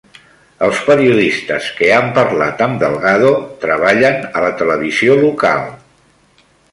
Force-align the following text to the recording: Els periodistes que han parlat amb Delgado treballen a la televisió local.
Els 0.67 0.79
periodistes 0.87 1.67
que 1.81 1.91
han 1.97 2.07
parlat 2.15 2.63
amb 2.67 2.81
Delgado 2.85 3.33
treballen 3.65 4.19
a 4.39 4.43
la 4.47 4.51
televisió 4.63 5.19
local. 5.27 5.67